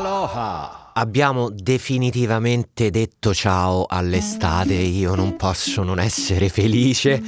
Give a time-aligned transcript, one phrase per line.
[0.00, 0.92] Aloha!
[0.94, 7.22] Abbiamo definitivamente detto ciao all'estate, io non posso non essere felice.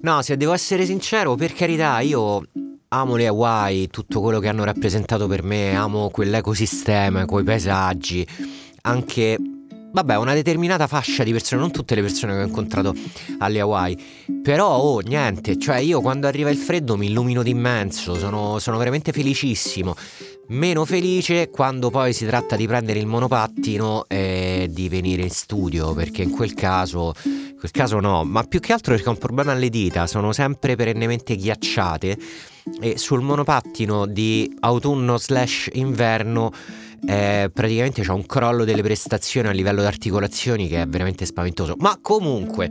[0.00, 2.44] No, se devo essere sincero, per carità, io
[2.88, 8.26] amo le Hawaii, tutto quello che hanno rappresentato per me, amo quell'ecosistema, quei paesaggi,
[8.82, 9.36] anche
[9.92, 12.94] vabbè, una determinata fascia di persone, non tutte le persone che ho incontrato
[13.38, 13.96] alle Hawaii,
[14.42, 19.12] però oh, niente, cioè io quando arriva il freddo mi illumino d'immenso, sono, sono veramente
[19.12, 19.94] felicissimo.
[20.48, 25.94] Meno felice quando poi si tratta di prendere il monopattino e di venire in studio,
[25.94, 29.18] perché in quel caso, in quel caso no, ma più che altro perché ho un
[29.18, 32.18] problema alle dita, sono sempre perennemente ghiacciate
[32.80, 36.52] e sul monopattino di autunno slash inverno
[37.06, 41.74] eh, praticamente c'è un crollo delle prestazioni a livello di articolazioni che è veramente spaventoso.
[41.78, 42.70] Ma comunque,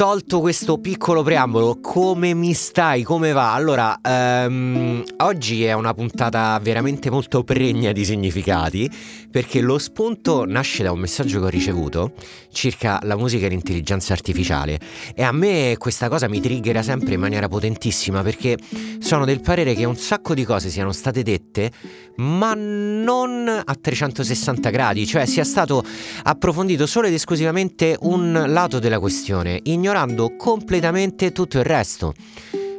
[0.00, 3.02] tolto questo piccolo preambolo, come mi stai?
[3.02, 3.52] Come va?
[3.52, 8.90] Allora, um, oggi è una puntata veramente molto pregna di significati
[9.30, 12.12] perché lo spunto nasce da un messaggio che ho ricevuto
[12.50, 14.80] circa la musica e l'intelligenza artificiale
[15.14, 18.58] e a me questa cosa mi triggera sempre in maniera potentissima perché
[18.98, 21.70] sono del parere che un sacco di cose siano state dette
[22.16, 25.82] ma non a 360 gradi, cioè sia stato
[26.24, 29.89] approfondito solo ed esclusivamente un lato della questione, ignorando
[30.36, 32.14] completamente tutto il resto.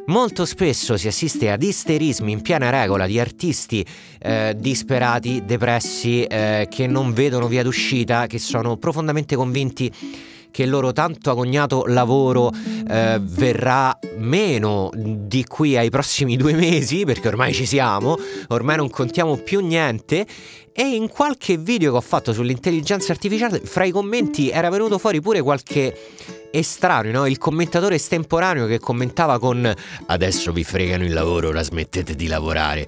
[0.07, 3.85] Molto spesso si assiste ad isterismi in piena regola di artisti
[4.19, 9.91] eh, disperati, depressi, eh, che non vedono via d'uscita, che sono profondamente convinti
[10.51, 17.05] che il loro tanto agognato lavoro eh, verrà meno di qui ai prossimi due mesi,
[17.05, 18.17] perché ormai ci siamo,
[18.49, 20.27] ormai non contiamo più niente.
[20.73, 25.19] E in qualche video che ho fatto sull'intelligenza artificiale, fra i commenti era venuto fuori
[25.19, 25.93] pure qualche
[26.51, 27.25] estraneo, no?
[27.25, 29.73] il commentatore estemporaneo che commentava con
[30.07, 32.87] adesso vi fregano il lavoro, ora smettete di lavorare.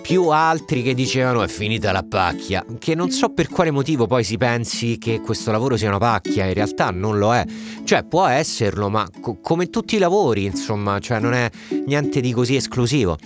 [0.00, 4.22] Più altri che dicevano è finita la pacchia, che non so per quale motivo poi
[4.22, 7.44] si pensi che questo lavoro sia una pacchia, in realtà non lo è.
[7.84, 11.50] Cioè può esserlo, ma co- come tutti i lavori, insomma, cioè non è
[11.86, 13.16] niente di così esclusivo.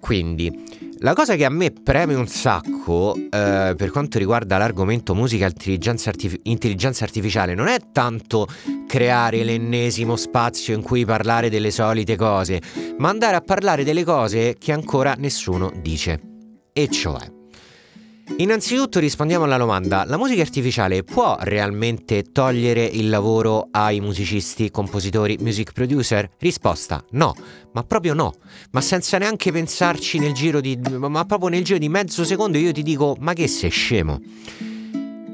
[0.00, 0.71] Quindi,
[1.02, 6.10] la cosa che a me preme un sacco eh, per quanto riguarda l'argomento musica intelligenza,
[6.10, 8.46] artif- intelligenza artificiale non è tanto
[8.86, 12.60] creare l'ennesimo spazio in cui parlare delle solite cose,
[12.98, 16.20] ma andare a parlare delle cose che ancora nessuno dice.
[16.72, 17.41] E cioè,
[18.38, 25.36] Innanzitutto rispondiamo alla domanda, la musica artificiale può realmente togliere il lavoro ai musicisti, compositori,
[25.40, 26.28] music producer?
[26.38, 27.34] Risposta no,
[27.72, 28.34] ma proprio no,
[28.70, 30.76] ma senza neanche pensarci nel giro di...
[30.76, 34.20] ma proprio nel giro di mezzo secondo io ti dico ma che sei scemo?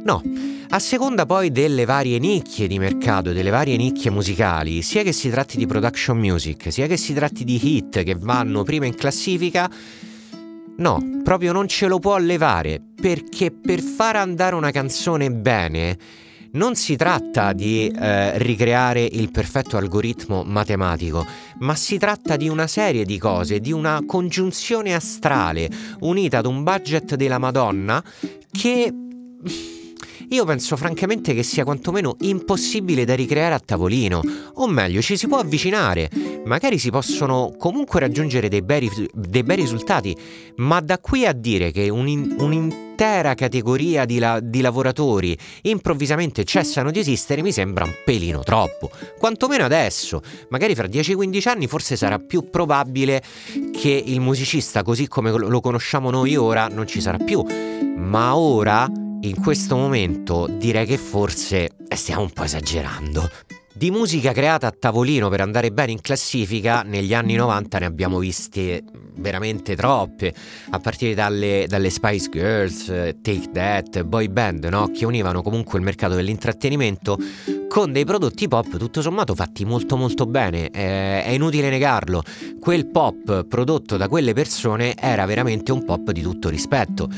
[0.04, 0.22] No,
[0.70, 5.31] a seconda poi delle varie nicchie di mercato, delle varie nicchie musicali, sia che si
[5.31, 9.70] tratti di production music, sia che si tratti di hit che vanno prima in classifica,
[10.78, 15.98] No, proprio non ce lo può levare, perché per far andare una canzone bene
[16.52, 21.26] non si tratta di eh, ricreare il perfetto algoritmo matematico,
[21.58, 25.68] ma si tratta di una serie di cose, di una congiunzione astrale
[26.00, 28.02] unita ad un budget della Madonna
[28.50, 28.92] che
[30.30, 34.20] io penso francamente che sia quantomeno impossibile da ricreare a tavolino,
[34.54, 36.10] o meglio ci si può avvicinare,
[36.44, 40.14] magari si possono comunque raggiungere dei bei, dei bei risultati,
[40.56, 46.90] ma da qui a dire che un, un'intera categoria di, la, di lavoratori improvvisamente cessano
[46.90, 52.18] di esistere mi sembra un pelino troppo, quantomeno adesso, magari fra 10-15 anni forse sarà
[52.18, 53.22] più probabile
[53.72, 57.42] che il musicista così come lo conosciamo noi ora non ci sarà più,
[57.96, 63.28] ma ora in questo momento direi che forse stiamo un po' esagerando.
[63.72, 68.18] Di musica creata a tavolino per andare bene in classifica, negli anni 90 ne abbiamo
[68.18, 68.82] viste
[69.18, 70.34] veramente troppe,
[70.70, 74.90] a partire dalle, dalle Spice Girls, Take That, boy band, no?
[74.92, 77.18] che univano comunque il mercato dell'intrattenimento
[77.68, 82.22] con dei prodotti pop tutto sommato fatti molto molto bene, eh, è inutile negarlo,
[82.58, 87.08] quel pop prodotto da quelle persone era veramente un pop di tutto rispetto.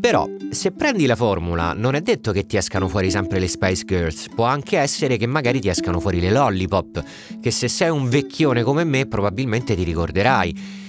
[0.00, 3.84] Però, se prendi la formula, non è detto che ti escano fuori sempre le Spice
[3.84, 7.02] Girls, può anche essere che magari ti escano fuori le Lollipop,
[7.40, 10.86] che se sei un vecchione come me probabilmente ti ricorderai.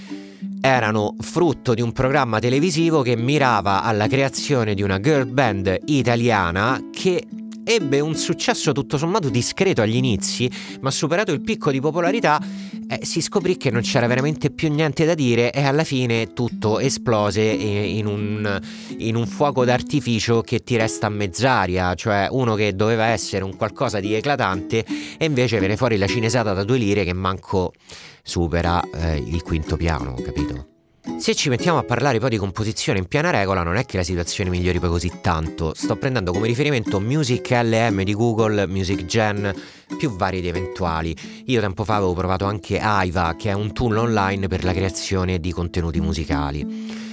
[0.61, 6.79] Erano frutto di un programma televisivo che mirava alla creazione di una girl band italiana
[6.91, 7.25] che
[7.69, 10.49] ebbe un successo tutto sommato discreto agli inizi,
[10.81, 12.41] ma superato il picco di popolarità
[12.87, 16.79] eh, si scoprì che non c'era veramente più niente da dire e alla fine tutto
[16.79, 18.59] esplose in un,
[18.97, 23.55] in un fuoco d'artificio che ti resta a mezz'aria, cioè uno che doveva essere un
[23.55, 24.83] qualcosa di eclatante
[25.19, 27.73] e invece viene fuori la cinesata da due lire che manco
[28.23, 30.78] supera eh, il quinto piano, capito?
[31.17, 34.03] Se ci mettiamo a parlare poi di composizione in piena regola, non è che la
[34.03, 35.73] situazione migliori poi così tanto.
[35.75, 39.53] Sto prendendo come riferimento Music LM di Google, Music Gen,
[39.97, 41.15] più vari ed eventuali.
[41.45, 45.39] Io tempo fa avevo provato anche Aiva, che è un tool online per la creazione
[45.39, 47.07] di contenuti musicali.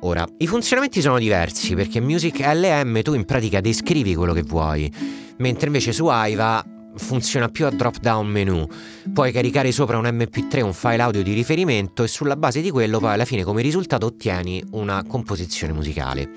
[0.00, 4.90] Ora, i funzionamenti sono diversi perché Music LM tu in pratica descrivi quello che vuoi,
[5.38, 6.64] mentre invece su Aiva
[6.96, 8.66] funziona più a drop down menu.
[9.12, 12.98] Puoi caricare sopra un MP3 un file audio di riferimento e sulla base di quello
[12.98, 16.28] poi alla fine come risultato ottieni una composizione musicale.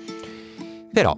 [0.92, 1.16] Però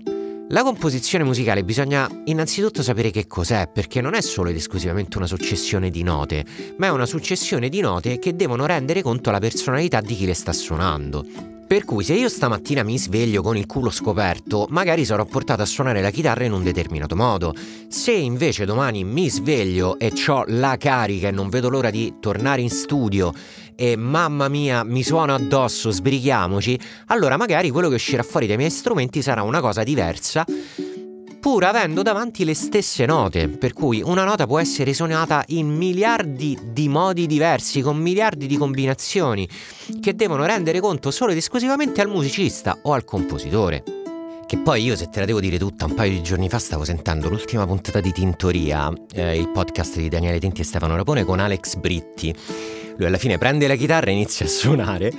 [0.48, 5.26] la composizione musicale bisogna innanzitutto sapere che cos'è, perché non è solo ed esclusivamente una
[5.26, 6.44] successione di note,
[6.76, 10.34] ma è una successione di note che devono rendere conto alla personalità di chi le
[10.34, 11.55] sta suonando.
[11.66, 15.64] Per cui se io stamattina mi sveglio con il culo scoperto, magari sarò portato a
[15.64, 17.52] suonare la chitarra in un determinato modo.
[17.88, 22.60] Se invece domani mi sveglio e ho la carica e non vedo l'ora di tornare
[22.60, 23.32] in studio
[23.74, 28.70] e mamma mia mi suono addosso, sbrichiamoci, allora magari quello che uscirà fuori dai miei
[28.70, 30.44] strumenti sarà una cosa diversa
[31.46, 36.58] pur avendo davanti le stesse note, per cui una nota può essere suonata in miliardi
[36.72, 39.48] di modi diversi, con miliardi di combinazioni,
[40.00, 43.84] che devono rendere conto solo ed esclusivamente al musicista o al compositore.
[44.44, 46.82] Che poi io, se te la devo dire tutta, un paio di giorni fa stavo
[46.82, 51.38] sentendo l'ultima puntata di Tintoria, eh, il podcast di Daniele Tinti e Stefano Rapone con
[51.38, 52.34] Alex Britti.
[52.96, 55.12] Lui alla fine prende la chitarra e inizia a suonare.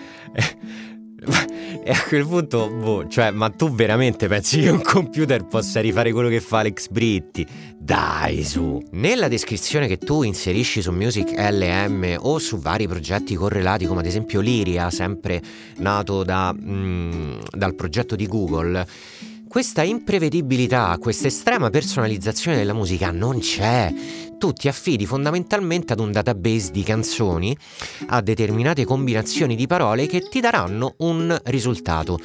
[1.87, 6.11] E a quel punto, boh, cioè, ma tu veramente pensi che un computer possa rifare
[6.11, 7.47] quello che fa Alex Britti?
[7.77, 8.83] Dai, su!
[8.91, 14.05] Nella descrizione che tu inserisci su Music LM o su vari progetti correlati, come ad
[14.05, 15.41] esempio Liria, sempre
[15.77, 18.85] nato da, mm, dal progetto di Google,
[19.57, 23.91] questa imprevedibilità, questa estrema personalizzazione della musica non c'è.
[24.37, 27.57] Tu ti affidi fondamentalmente ad un database di canzoni,
[28.09, 32.19] a determinate combinazioni di parole che ti daranno un risultato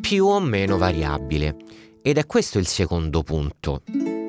[0.00, 1.56] più o meno variabile.
[2.00, 3.82] Ed è questo il secondo punto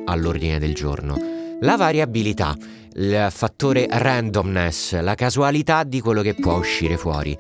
[0.04, 1.18] all'ordine del giorno.
[1.62, 2.58] La variabilità,
[2.96, 7.38] il fattore randomness, la casualità di quello che può uscire fuori.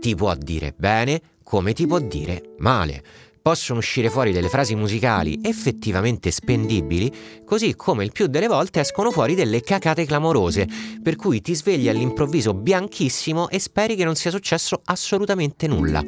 [0.00, 3.02] Ti può dire bene come ti può dire male
[3.42, 7.12] possono uscire fuori delle frasi musicali effettivamente spendibili,
[7.44, 10.68] così come il più delle volte escono fuori delle cacate clamorose,
[11.02, 16.02] per cui ti svegli all'improvviso bianchissimo e speri che non sia successo assolutamente nulla.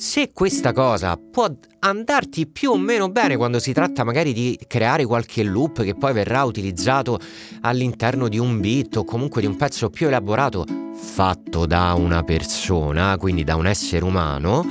[0.00, 1.46] Se questa cosa può
[1.80, 6.14] andarti più o meno bene quando si tratta magari di creare qualche loop che poi
[6.14, 7.18] verrà utilizzato
[7.60, 10.64] all'interno di un beat o comunque di un pezzo più elaborato
[10.94, 14.64] fatto da una persona, quindi da un essere umano,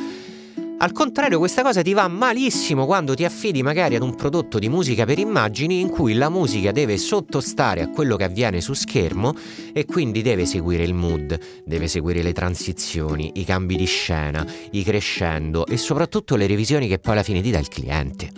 [0.81, 4.69] al contrario, questa cosa ti va malissimo quando ti affidi magari ad un prodotto di
[4.69, 9.35] musica per immagini in cui la musica deve sottostare a quello che avviene su schermo
[9.73, 14.81] e quindi deve seguire il mood, deve seguire le transizioni, i cambi di scena, i
[14.83, 18.31] crescendo e soprattutto le revisioni che poi alla fine ti dà il cliente.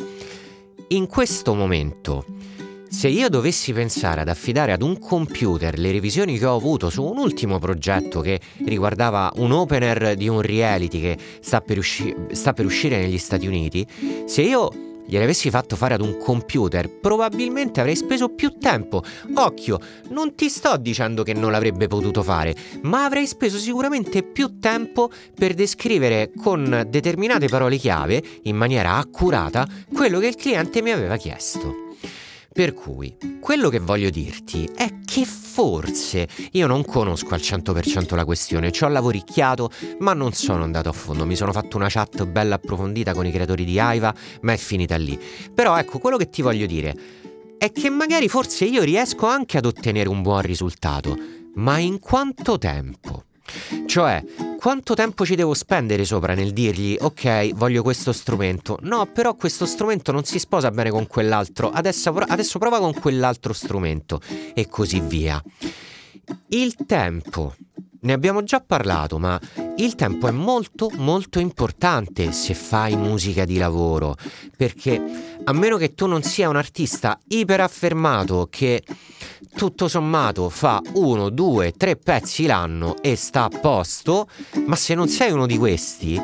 [0.87, 2.25] In questo momento
[2.91, 7.01] se io dovessi pensare ad affidare ad un computer le revisioni che ho avuto su
[7.01, 12.51] un ultimo progetto che riguardava un opener di un reality che sta per, usci- sta
[12.51, 13.87] per uscire negli Stati Uniti,
[14.25, 14.69] se io
[15.05, 19.01] gliele avessi fatto fare ad un computer, probabilmente avrei speso più tempo.
[19.35, 19.79] Occhio,
[20.09, 25.09] non ti sto dicendo che non l'avrebbe potuto fare, ma avrei speso sicuramente più tempo
[25.33, 31.15] per descrivere con determinate parole chiave, in maniera accurata, quello che il cliente mi aveva
[31.15, 31.90] chiesto.
[32.53, 38.25] Per cui, quello che voglio dirti è che forse io non conosco al 100% la
[38.25, 41.25] questione, ci ho lavoricchiato, ma non sono andato a fondo.
[41.25, 44.97] Mi sono fatto una chat bella approfondita con i creatori di Aiva, ma è finita
[44.97, 45.17] lì.
[45.53, 46.93] Però ecco, quello che ti voglio dire
[47.57, 51.17] è che magari forse io riesco anche ad ottenere un buon risultato,
[51.55, 53.23] ma in quanto tempo?
[53.85, 54.23] Cioè,
[54.57, 58.77] quanto tempo ci devo spendere sopra nel dirgli ok, voglio questo strumento?
[58.81, 63.53] No, però questo strumento non si sposa bene con quell'altro, adesso, adesso prova con quell'altro
[63.53, 64.21] strumento
[64.53, 65.41] e così via.
[66.47, 67.55] Il tempo.
[68.03, 69.39] Ne abbiamo già parlato, ma
[69.75, 74.15] il tempo è molto molto importante se fai musica di lavoro,
[74.57, 74.99] perché
[75.43, 78.81] a meno che tu non sia un artista iperaffermato che
[79.55, 84.27] tutto sommato fa uno, due, tre pezzi l'anno e sta a posto,
[84.65, 86.19] ma se non sei uno di questi,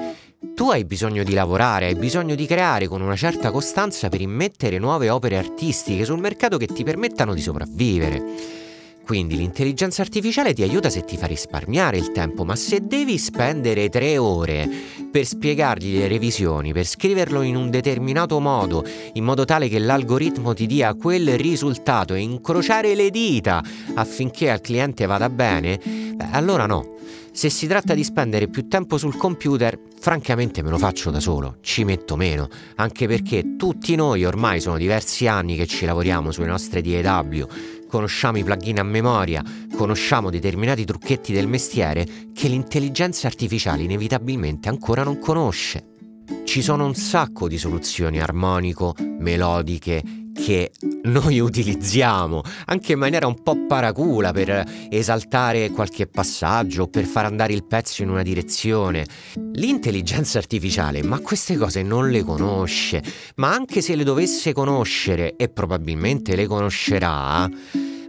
[0.55, 4.79] tu hai bisogno di lavorare, hai bisogno di creare con una certa costanza per immettere
[4.79, 8.65] nuove opere artistiche sul mercato che ti permettano di sopravvivere.
[9.07, 13.87] Quindi l'intelligenza artificiale ti aiuta se ti fa risparmiare il tempo, ma se devi spendere
[13.87, 14.69] tre ore
[15.09, 18.83] per spiegargli le revisioni, per scriverlo in un determinato modo,
[19.13, 24.59] in modo tale che l'algoritmo ti dia quel risultato e incrociare le dita affinché al
[24.59, 26.95] cliente vada bene, beh, allora no.
[27.31, 31.57] Se si tratta di spendere più tempo sul computer, francamente me lo faccio da solo,
[31.61, 36.47] ci metto meno, anche perché tutti noi ormai sono diversi anni che ci lavoriamo sulle
[36.47, 37.47] nostre DAW,
[37.88, 39.44] conosciamo i plugin a memoria,
[39.75, 45.96] conosciamo determinati trucchetti del mestiere che l'intelligenza artificiale inevitabilmente ancora non conosce.
[46.44, 50.03] Ci sono un sacco di soluzioni armonico, melodiche,
[50.38, 50.72] che
[51.03, 57.25] noi utilizziamo anche in maniera un po' paracula per esaltare qualche passaggio o per far
[57.25, 59.06] andare il pezzo in una direzione.
[59.53, 63.03] L'intelligenza artificiale, ma queste cose non le conosce,
[63.36, 67.50] ma anche se le dovesse conoscere, e probabilmente le conoscerà,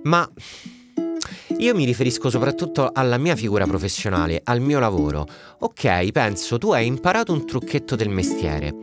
[0.02, 0.30] ma
[1.58, 5.26] io mi riferisco soprattutto alla mia figura professionale, al mio lavoro.
[5.60, 8.74] Ok, penso tu hai imparato un trucchetto del mestiere,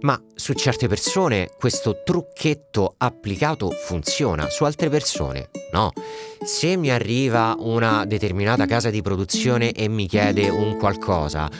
[0.00, 5.90] ma su certe persone questo trucchetto applicato funziona, su altre persone no.
[6.44, 11.50] Se mi arriva una determinata casa di produzione e mi chiede un qualcosa,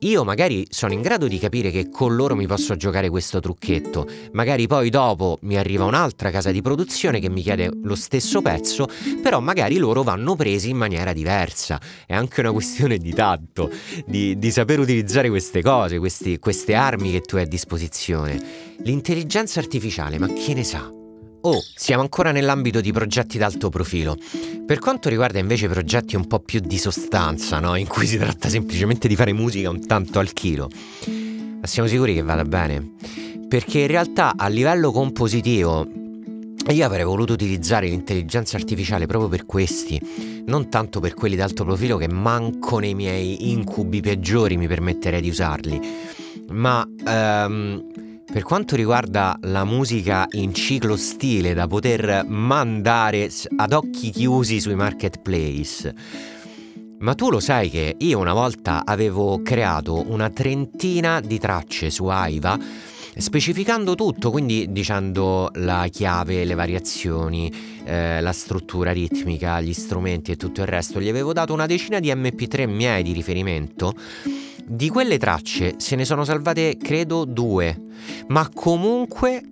[0.00, 4.06] io magari sono in grado di capire che con loro mi posso giocare questo trucchetto,
[4.32, 8.88] magari poi dopo mi arriva un'altra casa di produzione che mi chiede lo stesso pezzo,
[9.22, 11.80] però magari loro vanno presi in maniera diversa.
[12.06, 13.70] È anche una questione di tatto,
[14.04, 18.74] di, di saper utilizzare queste cose, questi, queste armi che tu hai a disposizione.
[18.82, 21.04] L'intelligenza artificiale, ma chi ne sa?
[21.48, 24.16] Oh, siamo ancora nell'ambito di progetti d'alto profilo.
[24.66, 27.76] Per quanto riguarda invece progetti un po' più di sostanza, no?
[27.76, 30.68] in cui si tratta semplicemente di fare musica un tanto al chilo,
[31.60, 32.94] ma siamo sicuri che vada bene?
[33.46, 35.86] Perché in realtà a livello compositivo
[36.68, 40.00] io avrei voluto utilizzare l'intelligenza artificiale proprio per questi,
[40.46, 45.28] non tanto per quelli d'alto profilo che manco nei miei incubi peggiori mi permetterei di
[45.28, 45.80] usarli,
[46.48, 46.84] ma...
[47.06, 54.60] Um, per quanto riguarda la musica in ciclo stile da poter mandare ad occhi chiusi
[54.60, 55.94] sui marketplace,
[56.98, 62.06] ma tu lo sai che io una volta avevo creato una trentina di tracce su
[62.06, 62.58] Aiva
[63.18, 67.50] specificando tutto, quindi dicendo la chiave, le variazioni,
[67.84, 71.00] eh, la struttura ritmica, gli strumenti e tutto il resto.
[71.00, 73.94] Gli avevo dato una decina di MP3 miei di riferimento
[74.66, 77.80] di quelle tracce se ne sono salvate credo due,
[78.28, 79.42] ma comunque,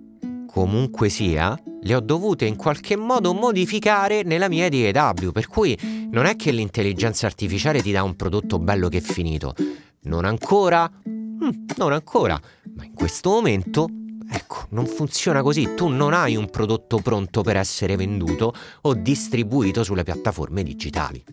[0.45, 5.77] comunque sia, le ho dovute in qualche modo modificare nella mia DAW, per cui
[6.11, 9.53] non è che l'intelligenza artificiale ti dà un prodotto bello che è finito.
[10.01, 10.89] Non ancora?
[11.07, 12.39] Mm, non ancora,
[12.75, 13.87] ma in questo momento
[14.27, 19.83] Ecco, non funziona così, tu non hai un prodotto pronto per essere venduto o distribuito
[19.83, 21.23] sulle piattaforme digitali.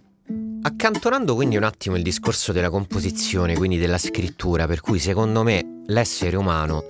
[0.64, 5.82] Accantonando quindi un attimo il discorso della composizione, quindi della scrittura, per cui secondo me
[5.86, 6.84] l'essere umano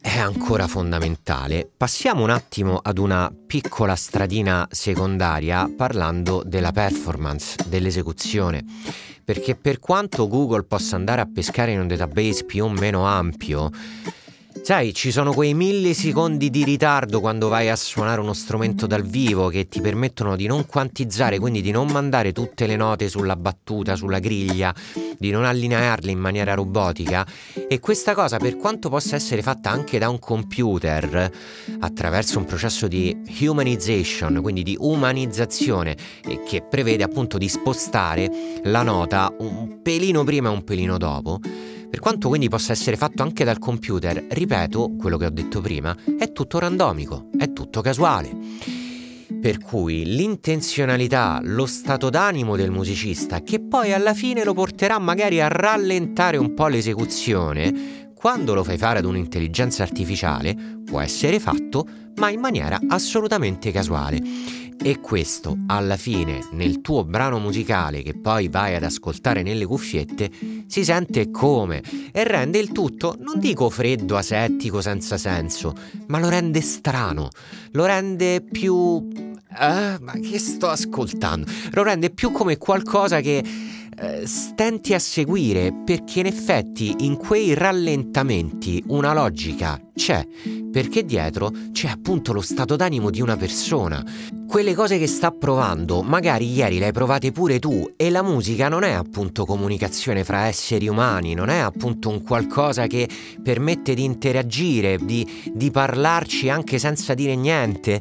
[0.00, 8.64] è ancora fondamentale, passiamo un attimo ad una piccola stradina secondaria parlando della performance, dell'esecuzione,
[9.24, 13.70] perché per quanto Google possa andare a pescare in un database più o meno ampio,
[14.62, 19.48] Sai, ci sono quei millisecondi di ritardo quando vai a suonare uno strumento dal vivo
[19.48, 23.96] che ti permettono di non quantizzare, quindi di non mandare tutte le note sulla battuta,
[23.96, 24.74] sulla griglia,
[25.18, 27.26] di non allinearle in maniera robotica.
[27.66, 31.30] E questa cosa, per quanto possa essere fatta anche da un computer,
[31.80, 35.96] attraverso un processo di humanization, quindi di umanizzazione,
[36.46, 38.30] che prevede appunto di spostare
[38.64, 41.40] la nota un pelino prima e un pelino dopo,
[41.90, 45.96] per quanto quindi possa essere fatto anche dal computer, ripeto quello che ho detto prima,
[46.18, 48.30] è tutto randomico, è tutto casuale.
[49.40, 55.40] Per cui l'intenzionalità, lo stato d'animo del musicista, che poi alla fine lo porterà magari
[55.40, 61.86] a rallentare un po' l'esecuzione, quando lo fai fare ad un'intelligenza artificiale, può essere fatto,
[62.16, 64.20] ma in maniera assolutamente casuale.
[64.80, 70.30] E questo, alla fine, nel tuo brano musicale che poi vai ad ascoltare nelle cuffiette,
[70.66, 75.72] si sente come e rende il tutto, non dico freddo, asettico, senza senso,
[76.08, 77.28] ma lo rende strano,
[77.70, 79.06] lo rende più...
[79.50, 81.48] Eh, ma che sto ascoltando?
[81.70, 83.42] Lo rende più come qualcosa che
[84.00, 90.24] eh, stenti a seguire perché in effetti in quei rallentamenti una logica c'è,
[90.70, 94.04] perché dietro c'è appunto lo stato d'animo di una persona.
[94.46, 98.68] Quelle cose che sta provando, magari ieri le hai provate pure tu e la musica
[98.68, 103.08] non è appunto comunicazione fra esseri umani, non è appunto un qualcosa che
[103.42, 108.00] permette di interagire, di, di parlarci anche senza dire niente.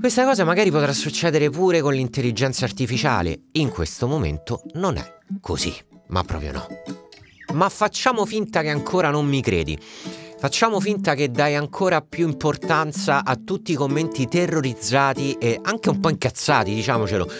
[0.00, 3.48] Questa cosa magari potrà succedere pure con l'intelligenza artificiale.
[3.52, 5.74] In questo momento non è così,
[6.06, 6.66] ma proprio no.
[7.52, 9.78] Ma facciamo finta che ancora non mi credi.
[10.38, 16.00] Facciamo finta che dai ancora più importanza a tutti i commenti terrorizzati e anche un
[16.00, 17.30] po' incazzati, diciamocelo,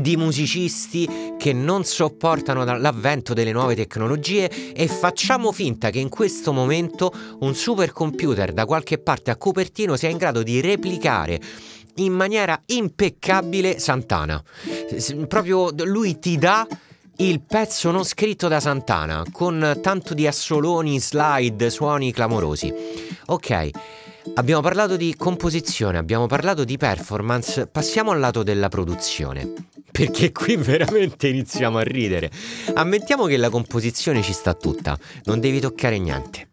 [0.00, 6.52] di musicisti che non sopportano l'avvento delle nuove tecnologie e facciamo finta che in questo
[6.52, 11.40] momento un supercomputer da qualche parte a Cupertino sia in grado di replicare
[11.96, 14.42] in maniera impeccabile Santana.
[15.28, 16.66] Proprio lui ti dà
[17.16, 22.72] il pezzo non scritto da Santana, con tanto di assoloni, slide, suoni clamorosi.
[23.26, 23.70] Ok,
[24.34, 29.52] abbiamo parlato di composizione, abbiamo parlato di performance, passiamo al lato della produzione.
[29.92, 32.30] Perché qui veramente iniziamo a ridere.
[32.72, 36.51] Ammettiamo che la composizione ci sta tutta, non devi toccare niente.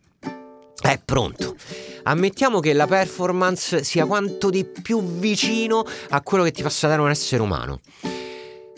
[0.81, 1.55] È pronto.
[2.03, 7.01] Ammettiamo che la performance sia quanto di più vicino a quello che ti possa dare
[7.01, 7.81] un essere umano.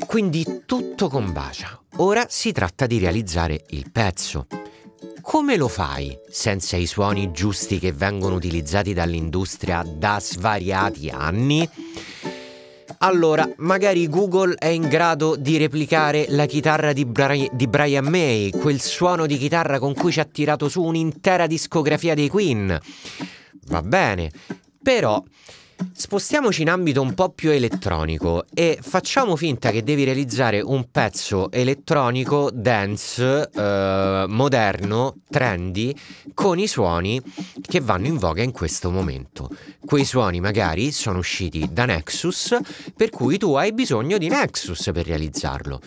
[0.05, 1.79] Quindi tutto combacia.
[1.97, 4.47] Ora si tratta di realizzare il pezzo.
[5.21, 11.69] Come lo fai senza i suoni giusti che vengono utilizzati dall'industria da svariati anni?
[13.03, 18.51] Allora, magari Google è in grado di replicare la chitarra di, Bri- di, Brian May,
[18.51, 22.79] quel suono di chitarra con cui ci ha tirato su un'intera discografia dei Queen.
[23.69, 24.29] Va bene,
[24.83, 25.23] però
[26.01, 31.51] Spostiamoci in ambito un po' più elettronico e facciamo finta che devi realizzare un pezzo
[31.51, 35.95] elettronico dance eh, moderno, trendy,
[36.33, 37.21] con i suoni
[37.61, 39.55] che vanno in voga in questo momento.
[39.85, 42.57] Quei suoni magari sono usciti da Nexus,
[42.97, 45.79] per cui tu hai bisogno di Nexus per realizzarlo.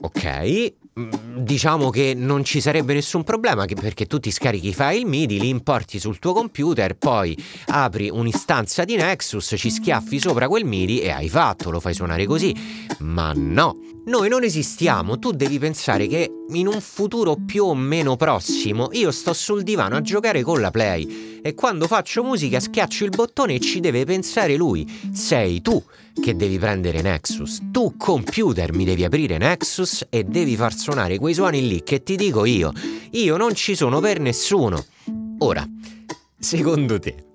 [0.00, 5.40] Ok, diciamo che non ci sarebbe nessun problema perché tu ti scarichi i file MIDI,
[5.40, 7.36] li importi sul tuo computer, poi
[7.66, 12.26] apri un'istanza di Nexus, ci schiaffi sopra quel MIDI e hai fatto, lo fai suonare
[12.26, 12.54] così.
[13.00, 18.16] Ma no, noi non esistiamo, tu devi pensare che in un futuro più o meno
[18.16, 23.04] prossimo io sto sul divano a giocare con la Play e quando faccio musica schiaccio
[23.04, 24.86] il bottone e ci deve pensare lui.
[25.12, 25.82] Sei tu
[26.20, 27.58] che devi prendere Nexus.
[27.70, 32.16] Tu computer mi devi aprire Nexus e devi far suonare quei suoni lì che ti
[32.16, 32.72] dico io.
[33.10, 34.84] Io non ci sono per nessuno.
[35.38, 35.66] Ora,
[36.38, 37.32] secondo te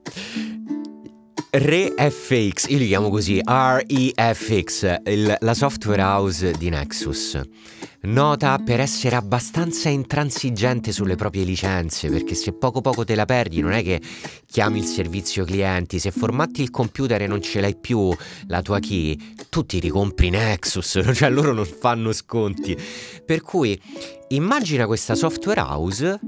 [1.52, 7.42] ReFX, io li chiamo così, REFX, il, la software house di Nexus,
[8.02, 13.62] nota per essere abbastanza intransigente sulle proprie licenze, perché se poco poco te la perdi
[13.62, 14.02] non è che
[14.46, 18.14] chiami il servizio clienti, se formatti il computer e non ce l'hai più
[18.48, 19.18] la tua key,
[19.50, 22.78] tu ti ricompri Nexus, cioè loro non fanno sconti.
[23.26, 23.80] Per cui
[24.30, 26.20] immagina questa software house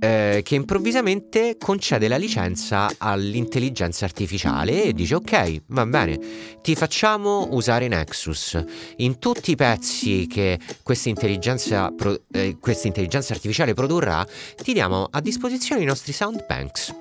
[0.00, 6.18] eh, che improvvisamente concede la licenza all'intelligenza artificiale e dice ok, va bene,
[6.62, 8.64] ti facciamo usare Nexus.
[8.96, 14.26] In tutti i pezzi che questa intelligenza, pro, eh, questa intelligenza artificiale produrrà,
[14.62, 16.94] ti diamo a disposizione i nostri sound banks.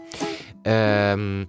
[0.64, 1.46] Ehm,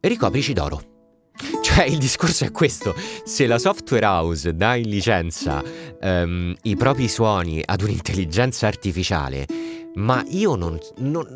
[0.00, 0.90] ricoprici d'oro.
[1.62, 5.62] Cioè il discorso è questo, se la software house dà in licenza
[6.00, 9.46] um, i propri suoni ad un'intelligenza artificiale,
[9.94, 11.26] ma io non, non,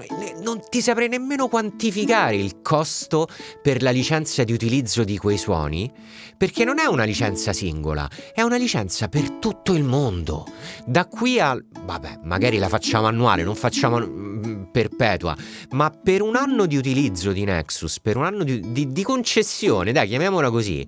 [0.42, 3.28] non, ti saprei nemmeno quantificare il costo
[3.62, 5.92] per la licenza di utilizzo di quei suoni,
[6.36, 10.46] perché non è una licenza singola, è una licenza per tutto il mondo.
[10.86, 11.56] Da qui a...
[11.84, 15.36] vabbè, magari la facciamo annuale, non facciamo mm, perpetua,
[15.70, 19.92] ma per un anno di utilizzo di Nexus, per un anno di, di, di concessione,
[19.92, 20.86] dai, chiamiamola così,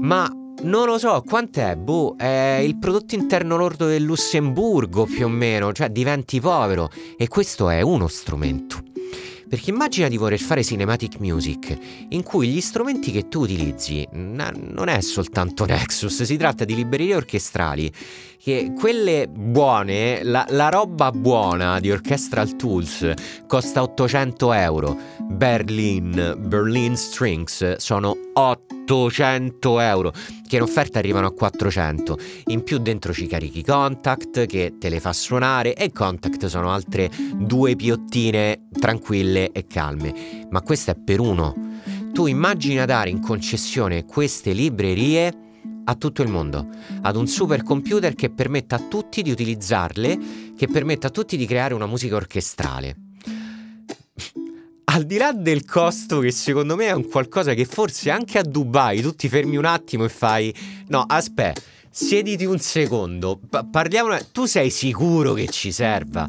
[0.00, 0.30] ma
[0.62, 1.76] non lo so, quant'è?
[1.76, 6.90] Boh, è il prodotto interno lordo del Lussemburgo più o meno, cioè diventi povero.
[7.16, 8.82] E questo è uno strumento.
[9.48, 14.88] Perché immagina di voler fare cinematic music, in cui gli strumenti che tu utilizzi non
[14.88, 17.92] è soltanto Nexus, si tratta di librerie orchestrali,
[18.46, 23.12] che quelle buone, la, la roba buona di Orchestral Tools
[23.48, 30.12] costa 800 euro, Berlin, Berlin Strings sono 800 euro,
[30.46, 32.16] che in offerta arrivano a 400.
[32.44, 37.10] In più dentro ci carichi Contact che te le fa suonare e Contact sono altre
[37.34, 40.46] due piottine tranquille e calme.
[40.50, 41.52] Ma questo è per uno.
[42.12, 45.45] Tu immagina dare in concessione queste librerie
[45.88, 46.68] a tutto il mondo,
[47.02, 50.18] ad un supercomputer che permetta a tutti di utilizzarle,
[50.56, 52.96] che permetta a tutti di creare una musica orchestrale
[54.96, 58.42] al di là del costo, che secondo me è un qualcosa che forse anche a
[58.42, 60.54] Dubai tu ti fermi un attimo e fai:
[60.88, 63.38] No, aspetta, siediti un secondo,
[63.70, 64.16] parliamo.
[64.32, 66.26] Tu sei sicuro che ci serva?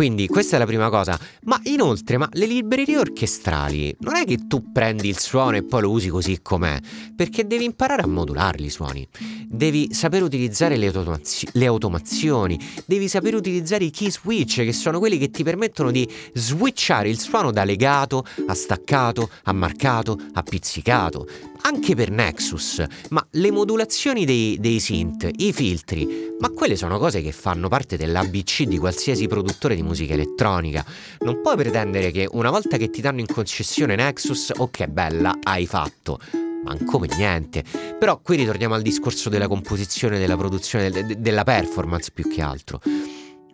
[0.00, 1.20] Quindi questa è la prima cosa.
[1.42, 5.82] Ma inoltre, ma le librerie orchestrali non è che tu prendi il suono e poi
[5.82, 6.80] lo usi così com'è,
[7.14, 9.06] perché devi imparare a modularli i suoni.
[9.46, 15.00] Devi saper utilizzare le, automazio- le automazioni, devi saper utilizzare i key switch, che sono
[15.00, 20.42] quelli che ti permettono di switchare il suono da legato a staccato, a marcato, a
[20.42, 21.26] pizzicato.
[21.62, 27.22] Anche per Nexus, ma le modulazioni dei, dei synth, i filtri, ma quelle sono cose
[27.22, 30.84] che fanno parte dell'ABC di qualsiasi produttore di musica elettronica.
[31.20, 35.66] Non puoi pretendere che una volta che ti danno in concessione Nexus, ok bella, hai
[35.66, 36.18] fatto
[36.62, 37.64] manco per niente.
[37.98, 42.80] Però qui ritorniamo al discorso della composizione, della produzione, de- della performance più che altro.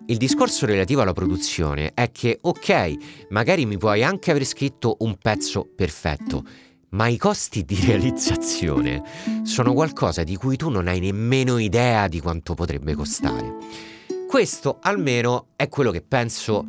[0.09, 5.17] Il discorso relativo alla produzione è che, ok, magari mi puoi anche aver scritto un
[5.17, 6.45] pezzo perfetto,
[6.97, 9.03] ma i costi di realizzazione
[9.43, 13.55] sono qualcosa di cui tu non hai nemmeno idea di quanto potrebbe costare.
[14.27, 16.65] Questo almeno è quello che penso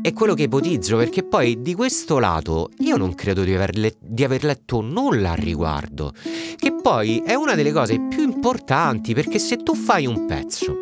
[0.00, 3.96] e quello che ipotizzo, perché poi di questo lato io non credo di aver, le-
[3.98, 6.12] di aver letto nulla al riguardo,
[6.56, 10.76] che poi è una delle cose più importanti, perché se tu fai un pezzo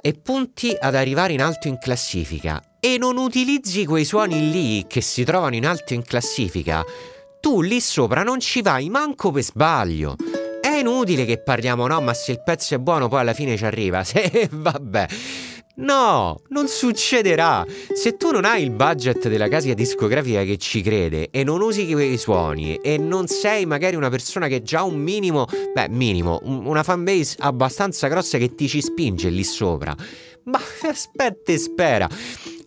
[0.00, 5.00] e punti ad arrivare in alto in classifica e non utilizzi quei suoni lì che
[5.00, 6.84] si trovano in alto in classifica,
[7.42, 10.14] tu lì sopra non ci vai manco per sbaglio.
[10.60, 13.64] È inutile che parliamo, no, ma se il pezzo è buono poi alla fine ci
[13.64, 14.04] arriva.
[14.06, 15.06] Se vabbè.
[15.74, 17.66] No, non succederà.
[17.92, 21.90] Se tu non hai il budget della casa discografica che ci crede e non usi
[21.90, 26.84] quei suoni e non sei magari una persona che già un minimo, beh, minimo, una
[26.84, 29.92] fanbase abbastanza grossa che ti ci spinge lì sopra.
[30.44, 32.08] Ma aspetta e spera.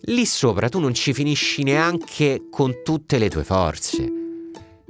[0.02, 4.25] Lì sopra tu non ci finisci neanche con tutte le tue forze.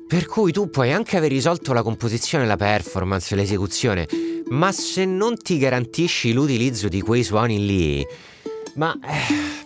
[0.09, 4.07] Per cui tu puoi anche aver risolto la composizione, la performance, l'esecuzione,
[4.51, 8.07] ma se non ti garantisci l'utilizzo di quei suoni lì,
[8.75, 8.97] ma...
[9.03, 9.65] Eh,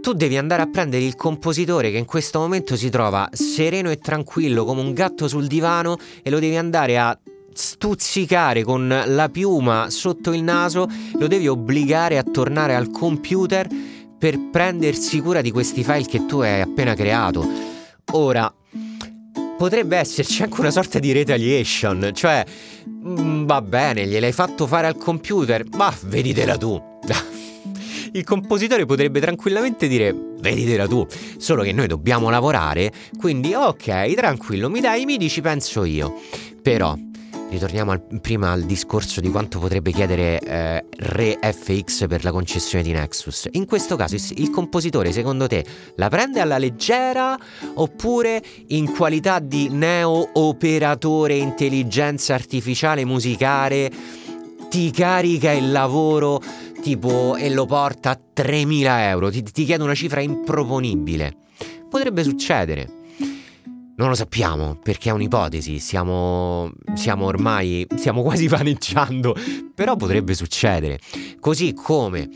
[0.00, 3.98] tu devi andare a prendere il compositore che in questo momento si trova sereno e
[3.98, 7.18] tranquillo come un gatto sul divano e lo devi andare a
[7.52, 10.86] stuzzicare con la piuma sotto il naso,
[11.18, 13.68] lo devi obbligare a tornare al computer
[14.18, 17.46] per prendersi cura di questi file che tu hai appena creato.
[18.12, 18.50] Ora,
[19.58, 22.44] potrebbe esserci anche una sorta di retaliation, cioè
[22.88, 26.80] mm, va bene, gliel'hai fatto fare al computer, ma veditela tu.
[28.12, 31.04] Il compositore potrebbe tranquillamente dire veditela tu,
[31.36, 36.14] solo che noi dobbiamo lavorare, quindi ok, tranquillo, mi dai, mi dici penso io.
[36.62, 36.96] Però
[37.50, 42.84] Ritorniamo al, prima al discorso di quanto potrebbe chiedere eh, Re FX per la concessione
[42.84, 43.48] di Nexus.
[43.52, 47.38] In questo caso il, compositore secondo te la prende alla leggera
[47.74, 53.90] oppure in qualità di neo operatore intelligenza artificiale musicale
[54.68, 56.42] ti carica il lavoro
[56.82, 61.34] tipo e lo porta a 3.000 euro, ti, ti chiede una cifra improponibile.
[61.88, 62.97] Potrebbe succedere.
[63.98, 69.34] Non lo sappiamo perché è un'ipotesi, siamo, siamo ormai, stiamo quasi vaneggiando,
[69.74, 71.00] però potrebbe succedere.
[71.40, 72.30] Così come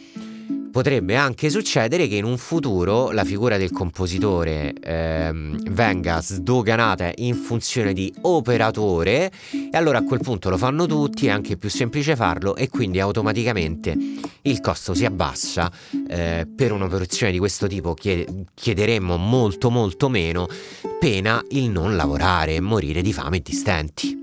[0.72, 7.34] potrebbe anche succedere che in un futuro la figura del compositore ehm, venga sdoganata in
[7.34, 12.16] funzione di operatore e allora a quel punto lo fanno tutti, è anche più semplice
[12.16, 13.96] farlo e quindi automaticamente
[14.42, 15.70] il costo si abbassa.
[16.08, 20.48] Eh, per un'operazione di questo tipo chiederemmo molto molto meno,
[20.98, 24.20] pena il non lavorare e morire di fame e di stenti.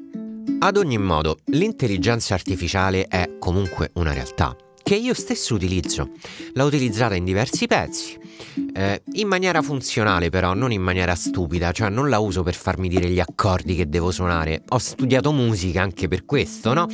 [0.62, 4.55] Ad ogni modo, l'intelligenza artificiale è comunque una realtà
[4.89, 6.13] che io stesso utilizzo.
[6.54, 8.17] L'ho utilizzata in diversi pezzi,
[8.73, 12.89] eh, in maniera funzionale però, non in maniera stupida, cioè non la uso per farmi
[12.89, 14.63] dire gli accordi che devo suonare.
[14.69, 16.88] Ho studiato musica anche per questo, no?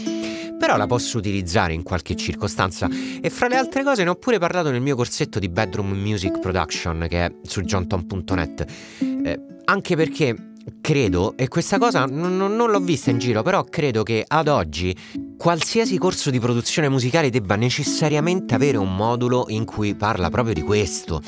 [0.60, 2.90] Però la posso utilizzare in qualche circostanza
[3.22, 6.40] e fra le altre cose ne ho pure parlato nel mio corsetto di Bedroom Music
[6.40, 8.66] Production che è su johnton.net.
[9.24, 10.36] Eh, anche perché
[10.82, 14.96] credo, e questa cosa non, non, l'ho vista in giro, però credo che ad oggi
[15.38, 20.62] qualsiasi corso di produzione musicale debba necessariamente avere un modulo in cui parla proprio di
[20.62, 21.22] questo,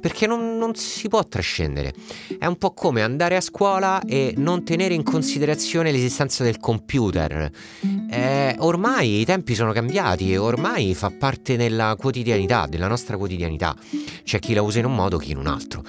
[0.00, 1.92] perché non, non si può trascendere.
[2.38, 7.50] È un po' come andare a scuola e non tenere in considerazione l'esistenza del computer.
[8.10, 13.74] Eh, ormai i tempi sono cambiati e ormai fa parte della quotidianità, della nostra quotidianità.
[14.22, 15.82] C'è chi la usa in un modo, chi in un altro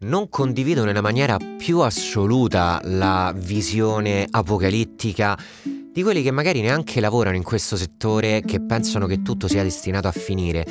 [0.00, 5.36] non condivido nella maniera più assoluta la visione apocalittica
[5.92, 10.08] di quelli che magari neanche lavorano in questo settore, che pensano che tutto sia destinato
[10.08, 10.66] a finire.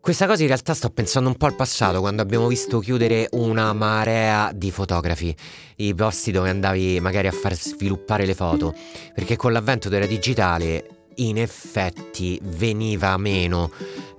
[0.00, 3.72] Questa cosa in realtà sto pensando un po' al passato, quando abbiamo visto chiudere una
[3.74, 5.34] marea di fotografi,
[5.76, 8.74] i posti dove andavi magari a far sviluppare le foto,
[9.14, 13.70] perché con l'avvento della digitale in effetti veniva meno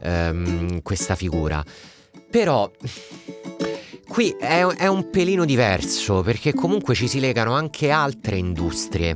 [0.04, 1.64] um, questa figura.
[2.30, 2.70] Però
[4.10, 9.16] Qui è, è, un pelino diverso perché comunque ci si legano anche altre industrie,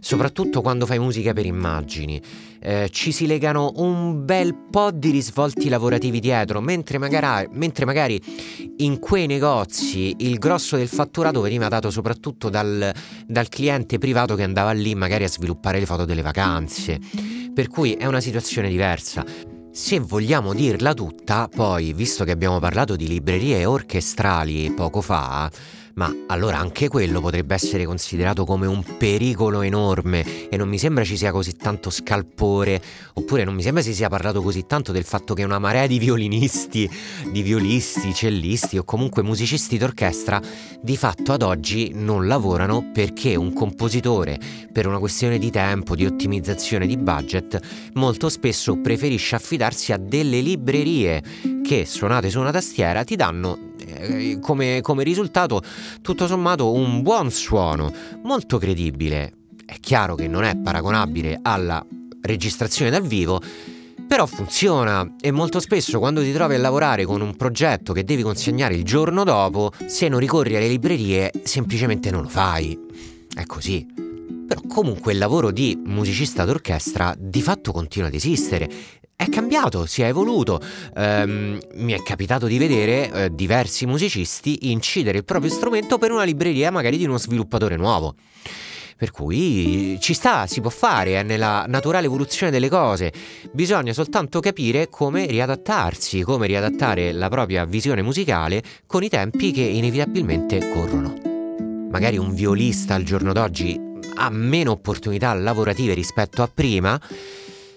[0.00, 2.20] soprattutto quando fai musica per immagini.
[2.60, 8.20] Eh, ci si legano un bel po' di risvolti lavorativi dietro, mentre magari, mentre magari
[8.76, 12.92] in quei negozi il grosso del fatturato veniva dato soprattutto dal,
[13.26, 17.00] dal cliente privato che andava lì magari a sviluppare le foto delle vacanze.
[17.52, 19.53] Per cui è una situazione diversa.
[19.76, 25.50] Se vogliamo dirla tutta, poi, visto che abbiamo parlato di librerie orchestrali poco fa,
[25.94, 31.04] ma allora anche quello potrebbe essere considerato come un pericolo enorme e non mi sembra
[31.04, 32.80] ci sia così tanto scalpore,
[33.14, 35.98] oppure non mi sembra si sia parlato così tanto del fatto che una marea di
[35.98, 36.88] violinisti,
[37.30, 40.40] di violisti, cellisti o comunque musicisti d'orchestra
[40.80, 44.38] di fatto ad oggi non lavorano perché un compositore,
[44.72, 47.60] per una questione di tempo, di ottimizzazione di budget,
[47.94, 51.22] molto spesso preferisce affidarsi a delle librerie
[51.62, 53.72] che suonate su una tastiera ti danno
[54.04, 55.62] eh, come, come risultato
[56.02, 59.32] tutto sommato un buon suono, molto credibile.
[59.64, 61.84] È chiaro che non è paragonabile alla
[62.20, 63.40] registrazione dal vivo,
[64.06, 68.22] però funziona e molto spesso quando ti trovi a lavorare con un progetto che devi
[68.22, 72.78] consegnare il giorno dopo, se non ricorri alle librerie semplicemente non lo fai.
[73.34, 73.86] È così.
[74.46, 78.68] Però comunque il lavoro di musicista d'orchestra di fatto continua ad esistere
[79.16, 80.60] è cambiato, si è evoluto.
[80.94, 86.24] Um, mi è capitato di vedere uh, diversi musicisti incidere il proprio strumento per una
[86.24, 88.14] libreria magari di uno sviluppatore nuovo.
[88.96, 93.12] Per cui ci sta, si può fare, è nella naturale evoluzione delle cose.
[93.52, 99.62] Bisogna soltanto capire come riadattarsi, come riadattare la propria visione musicale con i tempi che
[99.62, 101.12] inevitabilmente corrono.
[101.90, 103.78] Magari un violista al giorno d'oggi
[104.16, 107.00] ha meno opportunità lavorative rispetto a prima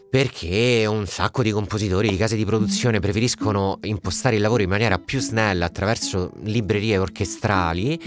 [0.09, 4.97] perché un sacco di compositori di case di produzione preferiscono impostare il lavoro in maniera
[4.99, 7.99] più snella attraverso librerie orchestrali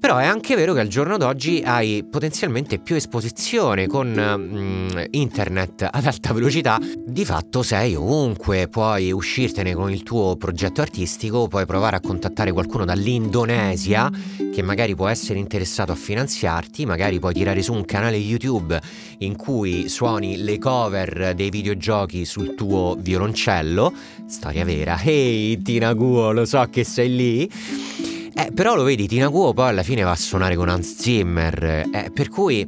[0.00, 5.86] però è anche vero che al giorno d'oggi hai potenzialmente più esposizione con mm, internet
[5.90, 6.78] ad alta velocità.
[7.06, 12.50] Di fatto sei ovunque, puoi uscirtene con il tuo progetto artistico, puoi provare a contattare
[12.50, 14.10] qualcuno dall'Indonesia
[14.50, 18.80] che magari può essere interessato a finanziarti, magari puoi tirare su un canale YouTube
[19.18, 23.92] in cui suoni le cover dei videogiochi sul tuo violoncello.
[24.26, 24.98] Storia vera.
[24.98, 28.19] Ehi, hey, Tina Guo, lo so che sei lì.
[28.34, 31.88] Eh, però lo vedi, Tina Guo poi alla fine va a suonare con Hans Zimmer,
[31.92, 32.66] eh, per cui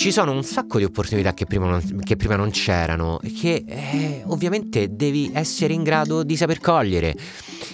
[0.00, 4.22] ci sono un sacco di opportunità che prima non, che prima non c'erano che eh,
[4.28, 7.14] ovviamente devi essere in grado di saper cogliere.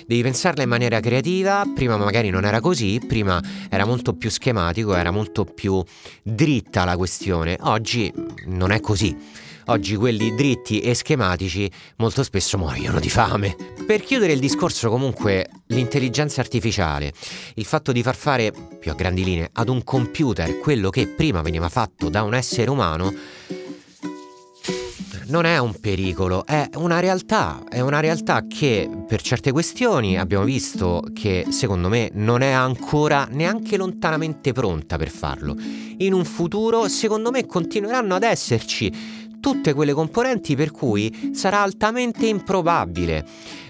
[0.07, 4.95] Devi pensarla in maniera creativa, prima magari non era così, prima era molto più schematico,
[4.95, 5.81] era molto più
[6.23, 8.13] dritta la questione, oggi
[8.47, 9.17] non è così.
[9.67, 13.76] Oggi quelli dritti e schematici molto spesso muoiono di fame.
[13.87, 17.13] Per chiudere il discorso comunque, l'intelligenza artificiale,
[17.55, 21.41] il fatto di far fare, più a grandi linee, ad un computer quello che prima
[21.41, 23.15] veniva fatto da un essere umano,
[25.29, 30.45] non è un pericolo, è una realtà, è una realtà che per certe questioni abbiamo
[30.45, 35.57] visto che secondo me non è ancora neanche lontanamente pronta per farlo.
[35.99, 38.93] In un futuro secondo me continueranno ad esserci
[39.41, 43.25] tutte quelle componenti per cui sarà altamente improbabile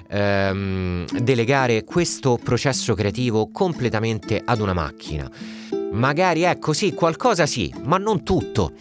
[0.08, 5.30] ehm, delegare questo processo creativo completamente ad una macchina.
[5.92, 8.72] Magari ecco sì, qualcosa sì, ma non tutto.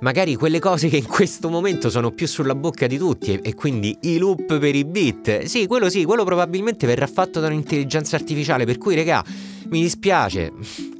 [0.00, 3.54] Magari quelle cose che in questo momento sono più sulla bocca di tutti e, e
[3.54, 5.44] quindi i loop per i beat.
[5.44, 9.24] Sì, quello sì, quello probabilmente verrà fatto da un'intelligenza artificiale, per cui regà,
[9.68, 10.52] mi dispiace,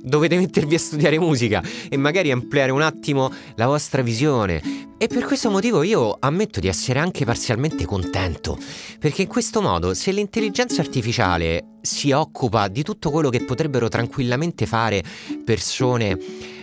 [0.03, 4.91] dovete mettervi a studiare musica e magari ampliare un attimo la vostra visione.
[4.99, 8.57] E per questo motivo io ammetto di essere anche parzialmente contento,
[8.99, 14.67] perché in questo modo se l'intelligenza artificiale si occupa di tutto quello che potrebbero tranquillamente
[14.67, 15.03] fare
[15.45, 16.17] persone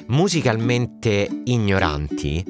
[0.08, 2.43] musicalmente ignoranti,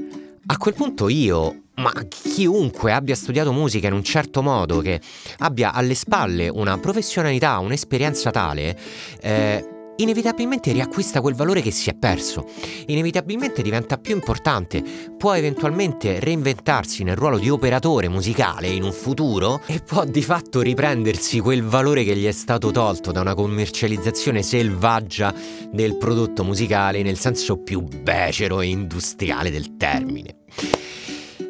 [0.45, 4.99] a quel punto io ma chiunque abbia studiato musica in un certo modo, che
[5.39, 8.77] abbia alle spalle una professionalità, un'esperienza tale,
[9.21, 12.45] eh, inevitabilmente riacquista quel valore che si è perso,
[12.87, 14.83] inevitabilmente diventa più importante,
[15.17, 19.61] può eventualmente reinventarsi nel ruolo di operatore musicale in un futuro?
[19.65, 24.41] E può di fatto riprendersi quel valore che gli è stato tolto da una commercializzazione
[24.41, 25.33] selvaggia
[25.71, 30.35] del prodotto musicale nel senso più becero e industriale del termine.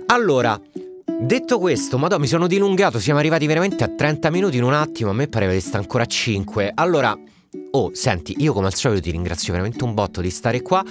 [0.07, 0.59] Allora,
[1.21, 5.11] detto questo, madò, mi sono dilungato, siamo arrivati veramente a 30 minuti in un attimo,
[5.11, 6.71] a me pareva di stare ancora a 5.
[6.73, 7.15] Allora,
[7.71, 10.83] Oh, senti, io come al solito ti ringrazio veramente un botto di stare qua.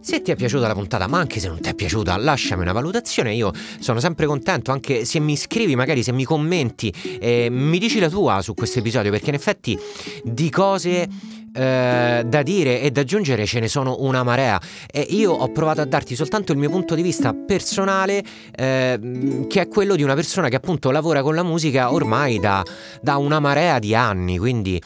[0.00, 2.72] Se ti è piaciuta la puntata, ma anche se non ti è piaciuta, lasciami una
[2.72, 3.34] valutazione.
[3.34, 7.98] Io sono sempre contento, anche se mi scrivi, magari se mi commenti, eh, mi dici
[7.98, 9.78] la tua su questo episodio, perché in effetti
[10.22, 11.06] di cose
[11.56, 15.80] eh, da dire e da aggiungere ce ne sono una marea e io ho provato
[15.80, 18.22] a darti soltanto il mio punto di vista personale
[18.54, 22.62] eh, che è quello di una persona che appunto lavora con la musica ormai da,
[23.00, 24.80] da una marea di anni quindi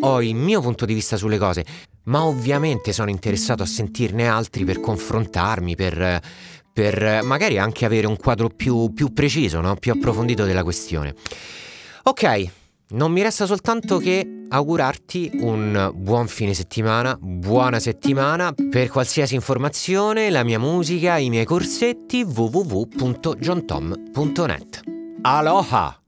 [0.00, 1.64] ho il mio punto di vista sulle cose
[2.04, 6.20] ma ovviamente sono interessato a sentirne altri per confrontarmi per
[6.76, 9.76] per magari anche avere un quadro più, più preciso, no?
[9.76, 11.14] più approfondito della questione.
[12.02, 12.50] Ok,
[12.90, 18.52] non mi resta soltanto che augurarti un buon fine settimana, buona settimana.
[18.52, 24.80] Per qualsiasi informazione, la mia musica, i miei corsetti www.johntom.net.
[25.22, 26.00] Aloha!